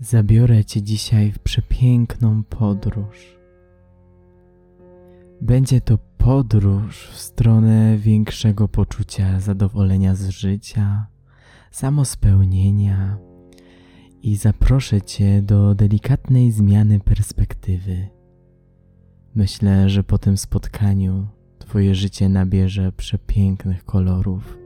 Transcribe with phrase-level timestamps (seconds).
[0.00, 3.38] Zabiorę Cię dzisiaj w przepiękną podróż.
[5.40, 11.06] Będzie to podróż w stronę większego poczucia zadowolenia z życia,
[11.70, 13.18] samospełnienia
[14.22, 18.08] i zaproszę Cię do delikatnej zmiany perspektywy.
[19.34, 21.26] Myślę, że po tym spotkaniu
[21.58, 24.58] Twoje życie nabierze przepięknych kolorów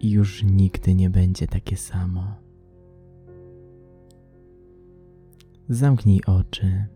[0.00, 2.47] i już nigdy nie będzie takie samo.
[5.70, 6.86] Zamknij oczy.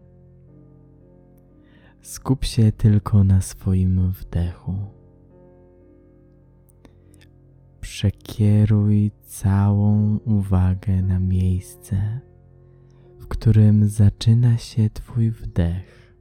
[2.00, 4.74] Skup się tylko na swoim wdechu.
[7.80, 12.20] Przekieruj całą uwagę na miejsce,
[13.18, 16.16] w którym zaczyna się Twój wdech.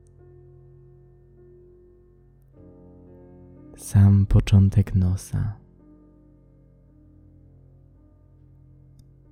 [3.78, 5.61] Sam początek nosa.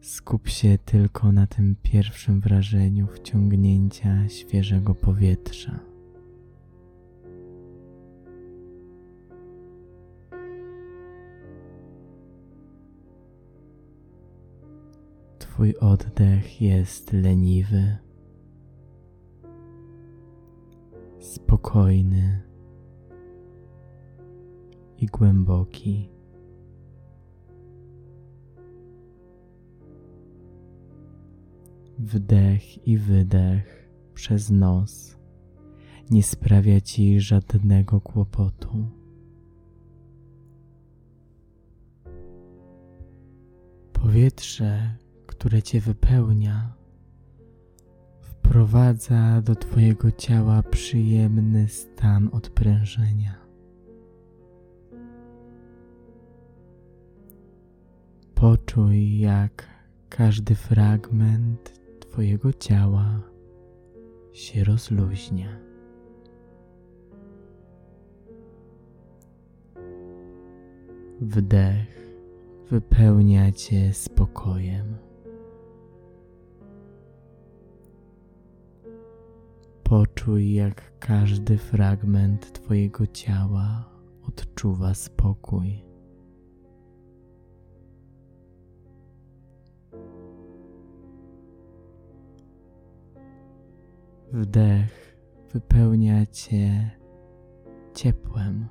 [0.02, 5.79] Skup się tylko na tym pierwszym wrażeniu wciągnięcia świeżego powietrza.
[15.40, 17.98] Twój oddech jest leniwy,
[21.20, 22.41] spokojny
[24.98, 26.18] i głęboki.
[31.99, 35.17] Wdech i wydech przez nos
[36.11, 38.87] nie sprawia ci żadnego kłopotu.
[43.93, 46.73] Powietrze, które cię wypełnia,
[48.21, 53.35] wprowadza do twojego ciała przyjemny stan odprężenia.
[58.35, 59.67] Poczuj, jak
[60.09, 61.79] każdy fragment
[62.20, 63.21] Twojego ciała
[64.34, 65.59] się rozluźnia.
[71.21, 72.13] Wdech
[72.69, 74.97] wypełnia Cię spokojem.
[79.83, 83.89] Poczuj, jak każdy fragment Twojego ciała
[84.27, 85.88] odczuwa spokój.
[94.39, 95.17] Wdech
[95.53, 96.89] wypełnia Cię
[97.95, 98.67] ciepłem.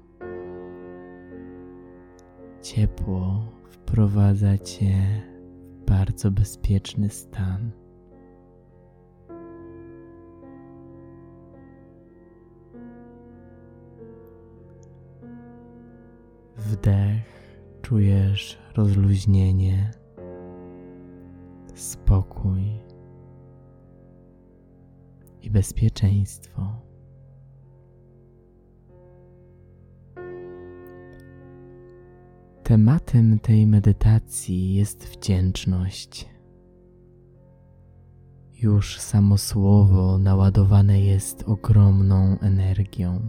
[2.62, 5.22] Ciepło wprowadza Cię
[5.70, 7.70] w bardzo bezpieczny stan.
[16.56, 19.90] Wdech czujesz rozluźnienie,
[21.74, 22.87] spokój
[25.42, 26.88] i bezpieczeństwo.
[32.62, 36.28] Tematem tej medytacji jest wdzięczność.
[38.54, 43.20] Już samo słowo naładowane jest ogromną energią.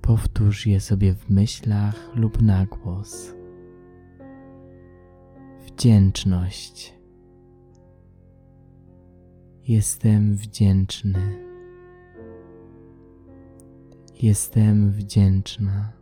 [0.00, 3.34] Powtórz je sobie w myślach lub na głos.
[5.66, 7.01] Wdzięczność
[9.72, 11.38] Jestem wdzięczny.
[14.22, 15.92] Jestem wdzięczna.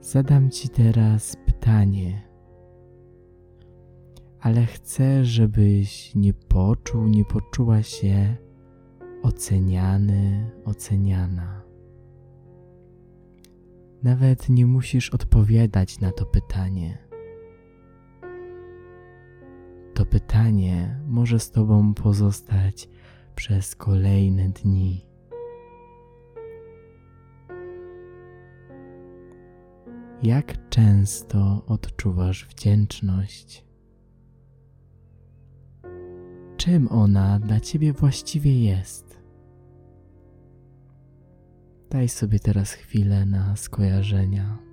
[0.00, 2.22] Zadam Ci teraz pytanie,
[4.40, 8.36] ale chcę, żebyś nie poczuł, nie poczuła się
[9.22, 11.62] oceniany, oceniana.
[14.02, 17.11] Nawet nie musisz odpowiadać na to pytanie
[19.94, 22.88] to pytanie może z Tobą pozostać
[23.34, 25.06] przez kolejne dni.
[30.22, 33.64] Jak często odczuwasz wdzięczność?
[36.56, 39.22] Czym ona dla Ciebie właściwie jest?
[41.90, 44.71] Daj sobie teraz chwilę na skojarzenia.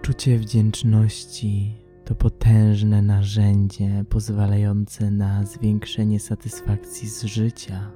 [0.00, 7.90] Poczucie wdzięczności to potężne narzędzie pozwalające na zwiększenie satysfakcji z życia.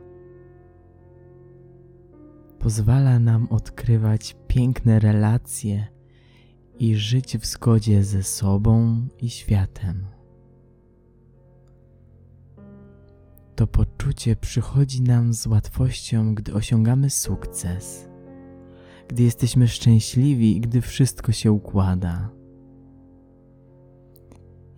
[2.58, 5.86] Pozwala nam odkrywać piękne relacje
[6.78, 10.06] i żyć w zgodzie ze sobą i światem.
[13.56, 18.08] To poczucie przychodzi nam z łatwością, gdy osiągamy sukces,
[19.08, 22.30] gdy jesteśmy szczęśliwi i gdy wszystko się układa.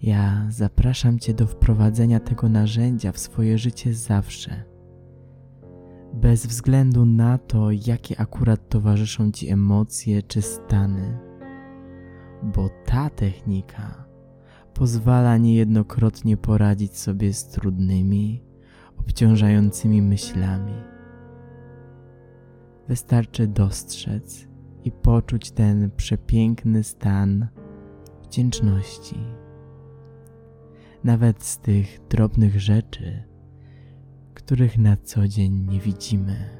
[0.03, 4.65] Ja zapraszam Cię do wprowadzenia tego narzędzia w swoje życie zawsze,
[6.15, 11.19] bez względu na to, jakie akurat towarzyszą Ci emocje czy stany,
[12.43, 14.07] bo ta technika
[14.75, 18.43] pozwala niejednokrotnie poradzić sobie z trudnymi,
[19.01, 20.96] obciążającymi myślami.
[22.89, 24.49] Wystarczy dostrzec
[24.85, 27.49] i poczuć ten przepiękny stan
[28.25, 29.17] wdzięczności.
[31.05, 33.23] Nawet z tych drobnych rzeczy,
[34.35, 36.59] których na co dzień nie widzimy.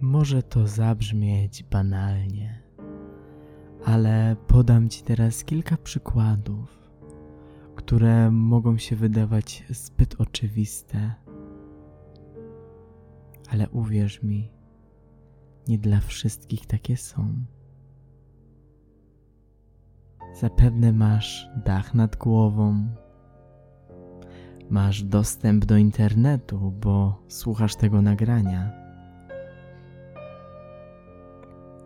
[0.00, 2.64] Może to zabrzmieć banalnie
[3.84, 6.90] ale podam Ci teraz kilka przykładów,
[7.76, 11.23] które mogą się wydawać zbyt oczywiste.
[13.50, 14.50] Ale uwierz mi,
[15.68, 17.44] nie dla wszystkich takie są.
[20.40, 22.88] Zapewne masz dach nad głową,
[24.70, 28.84] masz dostęp do internetu, bo słuchasz tego nagrania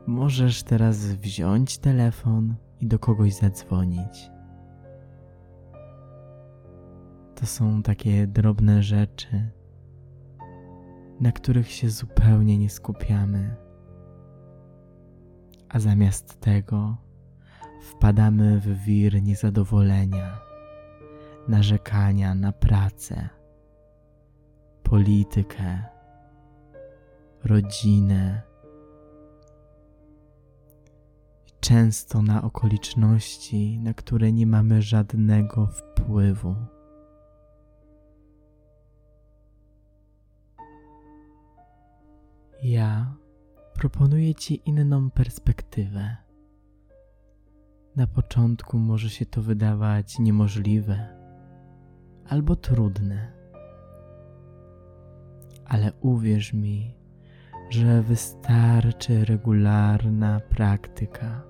[0.08, 4.30] Możesz teraz wziąć telefon i do kogoś zadzwonić.
[7.34, 9.50] To są takie drobne rzeczy,
[11.20, 13.56] na których się zupełnie nie skupiamy.
[15.68, 16.96] A zamiast tego
[17.80, 20.40] wpadamy w wir niezadowolenia,
[21.48, 23.28] narzekania na pracę,
[24.82, 25.84] politykę,
[27.44, 28.48] rodzinę
[31.60, 36.56] często na okoliczności, na które nie mamy żadnego wpływu.
[42.62, 43.14] Ja
[43.74, 46.16] proponuję Ci inną perspektywę.
[47.96, 51.18] Na początku może się to wydawać niemożliwe
[52.28, 53.32] albo trudne,
[55.64, 56.94] ale uwierz mi,
[57.70, 61.42] że wystarczy regularna praktyka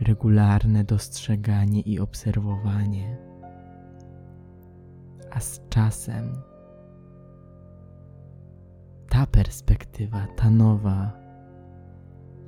[0.00, 3.18] regularne dostrzeganie i obserwowanie,
[5.30, 6.32] a z czasem
[9.14, 11.12] ta perspektywa, ta nowa,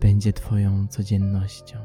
[0.00, 1.78] będzie Twoją codziennością.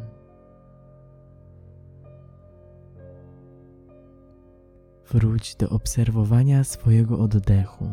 [5.12, 7.90] Wróć do obserwowania swojego oddechu.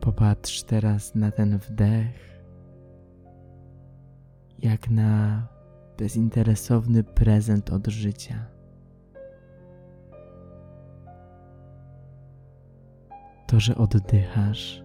[0.00, 2.40] Popatrz teraz na ten wdech
[4.58, 5.42] jak na
[5.98, 8.55] bezinteresowny prezent od życia.
[13.46, 14.82] To, że oddychasz,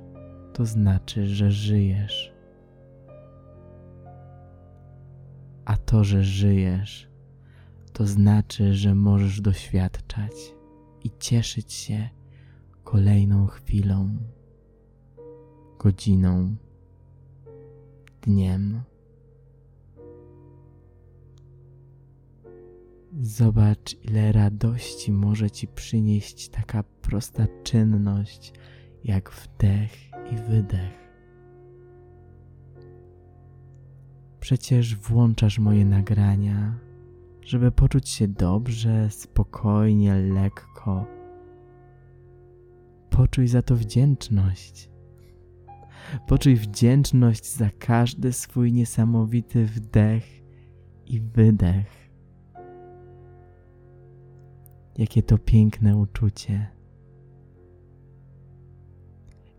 [0.54, 2.34] to znaczy, że żyjesz.
[5.66, 7.10] A to, że żyjesz,
[7.94, 10.34] to znaczy, że możesz doświadczać
[11.04, 12.10] i cieszyć się
[12.84, 14.18] kolejną chwilą,
[15.80, 16.56] godziną,
[18.22, 18.81] dniem.
[23.22, 28.53] Zobacz, ile radości może ci przynieść taka prosta czynność
[29.03, 29.91] jak wdech
[30.32, 31.12] i wydech.
[34.39, 36.80] Przecież włączasz moje nagrania,
[37.41, 41.06] żeby poczuć się dobrze, spokojnie, lekko.
[43.10, 44.89] Poczuj za to wdzięczność.
[46.27, 50.44] Poczuj wdzięczność za każdy swój niesamowity wdech
[51.06, 52.12] i wydech.
[54.98, 56.81] Jakie to piękne uczucie.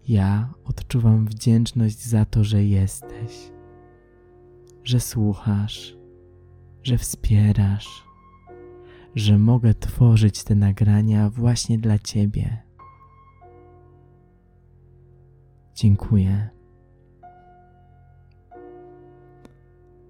[0.09, 3.53] Ja odczuwam wdzięczność za to, że jesteś,
[4.85, 5.97] że słuchasz,
[6.83, 8.05] że wspierasz,
[9.15, 12.63] że mogę tworzyć te nagrania właśnie dla Ciebie.
[15.75, 16.51] Dziękuję.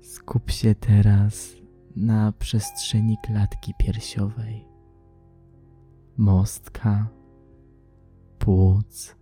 [0.01, 1.57] Skup się teraz
[1.97, 4.73] na przestrzeni klatki piersiowej
[6.17, 7.09] mostka,
[8.39, 9.22] płuc.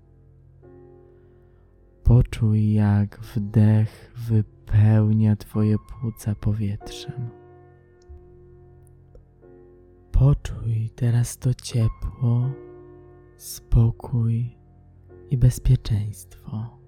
[2.11, 7.31] Poczuj, jak wdech wypełnia Twoje płuca powietrzem.
[10.13, 12.51] Poczuj teraz to ciepło,
[13.37, 14.57] spokój
[15.31, 16.79] i bezpieczeństwo.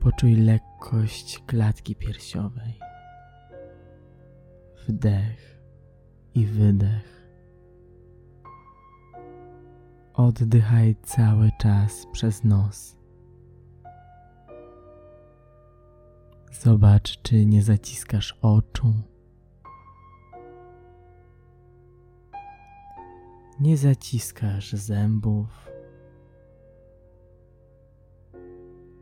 [0.00, 2.78] Poczuj lekkość klatki piersiowej.
[4.88, 5.60] wdech
[6.34, 7.15] i wydech.
[10.16, 12.96] Oddychaj cały czas przez nos.
[16.52, 18.92] Zobacz, czy nie zaciskasz oczu.
[23.60, 25.68] Nie zaciskasz zębów.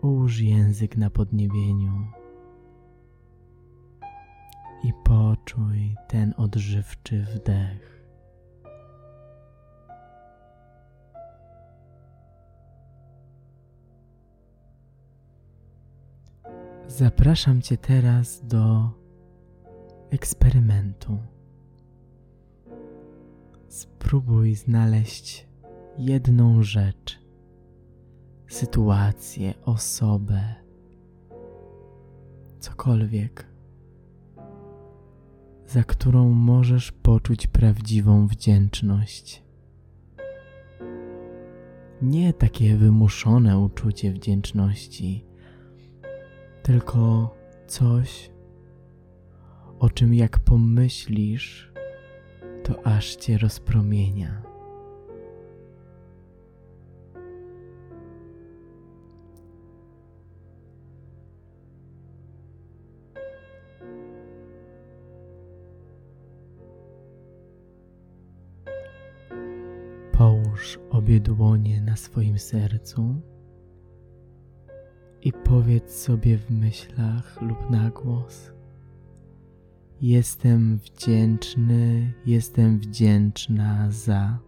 [0.02, 1.92] Ułóż język na podniebieniu
[4.84, 7.93] i poczuj ten odżywczy wdech.
[16.96, 18.90] Zapraszam Cię teraz do
[20.10, 21.18] eksperymentu.
[23.68, 25.48] Spróbuj znaleźć
[25.98, 27.18] jedną rzecz,
[28.48, 30.54] sytuację, osobę,
[32.58, 33.46] cokolwiek,
[35.66, 39.42] za którą możesz poczuć prawdziwą wdzięczność.
[42.02, 45.33] Nie takie wymuszone uczucie wdzięczności,
[46.64, 47.34] tylko
[47.66, 48.30] coś,
[49.78, 51.72] o czym jak pomyślisz,
[52.62, 54.42] to aż cię rozpromienia.
[70.12, 73.33] Połóż obie dłonie na swoim sercu
[75.24, 78.52] i powiedz sobie w myślach lub na głos:
[80.00, 84.38] Jestem wdzięczny, jestem wdzięczna za.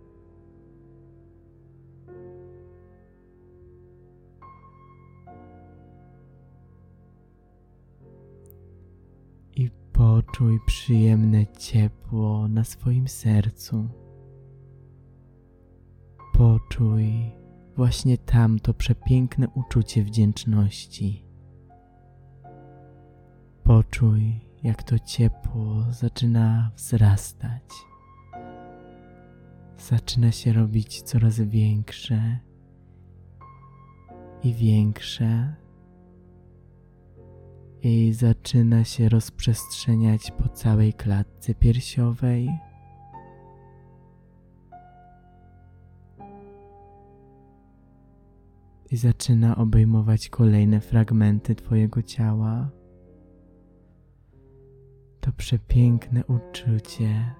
[9.56, 13.88] I poczuj przyjemne ciepło na swoim sercu.
[16.32, 17.32] Poczuj
[17.76, 21.24] właśnie tamto przepiękne uczucie wdzięczności.
[23.64, 27.62] Poczuj, jak to ciepło zaczyna wzrastać.
[29.78, 32.38] Zaczyna się robić coraz większe
[34.42, 35.54] i większe,
[37.82, 42.48] i zaczyna się rozprzestrzeniać po całej klatce piersiowej
[48.90, 52.70] i zaczyna obejmować kolejne fragmenty Twojego ciała.
[55.20, 57.34] To przepiękne uczucie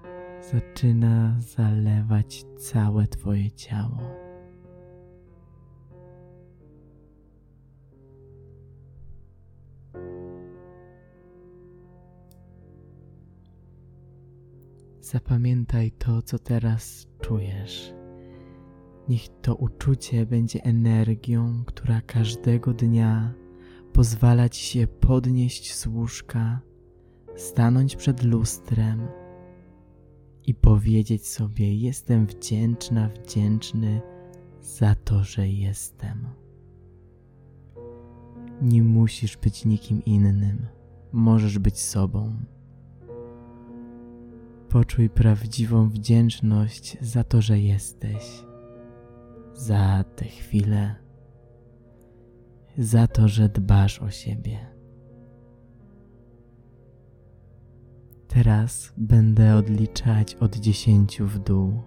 [0.51, 4.27] zaczyna zalewać całe Twoje ciało.
[15.01, 17.96] Zapamiętaj to, co teraz czujesz.
[19.09, 23.33] Niech to uczucie będzie energią, która każdego dnia
[23.93, 26.61] pozwala ci się podnieść z łóżka,
[27.35, 29.07] stanąć przed lustrem
[30.45, 34.01] i powiedzieć sobie: Jestem wdzięczna, wdzięczny
[34.61, 36.27] za to, że jestem.
[38.61, 40.65] Nie musisz być nikim innym,
[41.11, 42.35] możesz być sobą.
[44.69, 48.46] Poczuj prawdziwą wdzięczność za to, że jesteś
[49.57, 50.95] za tę chwilę,
[52.77, 54.57] za to, że dbasz o siebie.
[58.27, 61.81] Teraz będę odliczać od dziesięciu w dół.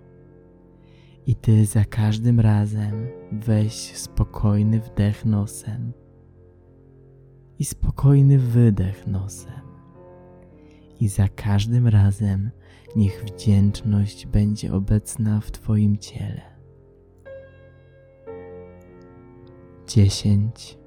[1.27, 5.93] I ty za każdym razem weź spokojny wdech nosem
[7.59, 9.61] i spokojny wydech nosem.
[11.01, 12.51] I za każdym razem
[12.97, 16.50] niech wdzięczność będzie obecna w Twoim ciele.
[19.91, 20.79] Dziesięć,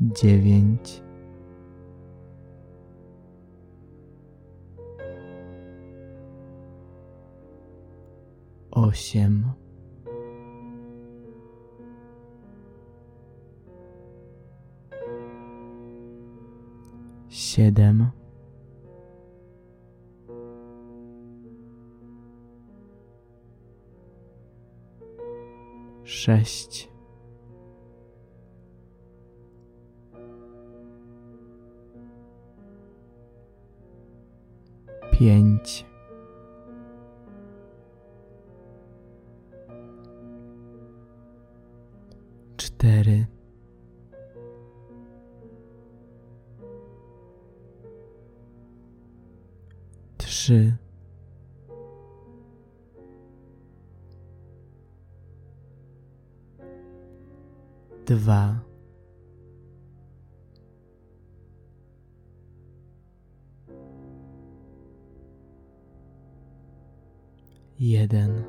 [0.00, 1.02] dziewięć,
[8.70, 9.52] osiem,
[17.28, 18.19] siedem.
[26.20, 26.90] sześć.
[35.12, 35.86] Pięć.
[42.56, 43.26] Cztery.
[50.18, 50.89] Trzy.
[58.10, 58.60] Dwa,
[67.78, 68.44] jeden.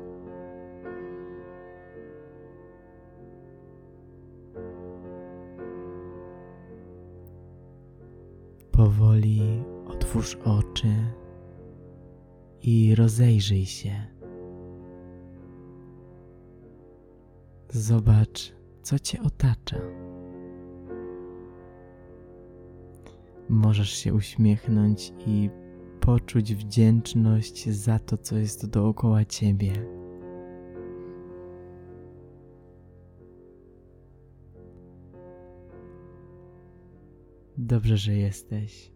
[8.72, 10.94] Powoli otwórz oczy
[12.62, 14.06] i rozejrzyj się.
[17.68, 19.76] Zobacz, co cię otacza.
[23.48, 25.50] Możesz się uśmiechnąć i
[26.00, 29.72] poczuć wdzięczność za to, co jest dookoła ciebie.
[37.58, 38.92] Dobrze, że jesteś.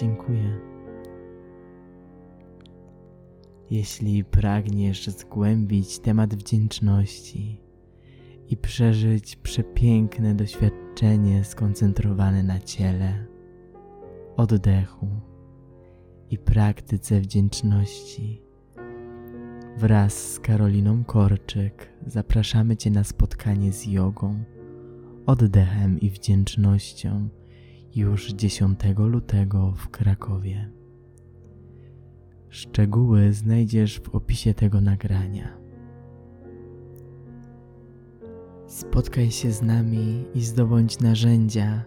[0.00, 0.60] Dziękuję.
[3.70, 7.67] Jeśli pragniesz zgłębić temat wdzięczności
[8.50, 13.26] i przeżyć przepiękne doświadczenie skoncentrowane na ciele,
[14.36, 15.08] oddechu
[16.30, 18.42] i praktyce wdzięczności,
[19.76, 24.44] wraz z Karoliną Korczyk zapraszamy Cię na spotkanie z jogą,
[25.26, 27.28] oddechem i wdzięcznością
[27.94, 30.70] już 10 lutego w Krakowie.
[32.48, 35.67] Szczegóły znajdziesz w opisie tego nagrania.
[38.68, 41.84] Spotkaj się z nami i zdobądź narzędzia,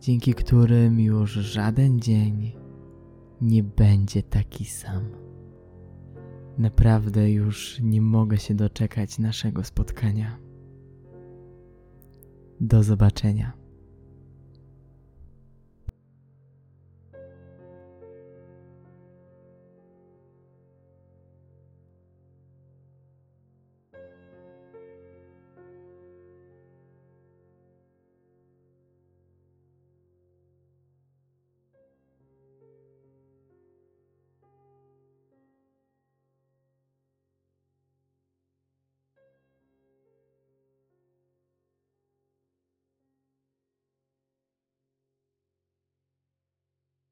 [0.00, 2.52] dzięki którym już żaden dzień
[3.40, 5.02] nie będzie taki sam.
[6.58, 10.38] Naprawdę już nie mogę się doczekać naszego spotkania.
[12.60, 13.63] Do zobaczenia.